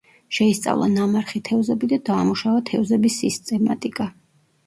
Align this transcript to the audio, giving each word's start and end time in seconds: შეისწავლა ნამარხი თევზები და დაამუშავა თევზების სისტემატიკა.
შეისწავლა 0.35 0.87
ნამარხი 0.93 1.41
თევზები 1.49 1.89
და 1.91 1.99
დაამუშავა 2.09 2.63
თევზების 2.71 3.19
სისტემატიკა. 3.25 4.09